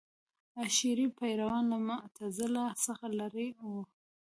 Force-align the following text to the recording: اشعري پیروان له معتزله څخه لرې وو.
اشعري 0.63 1.07
پیروان 1.19 1.63
له 1.71 1.77
معتزله 1.87 2.63
څخه 2.85 3.05
لرې 3.19 3.47
وو. 3.69 3.81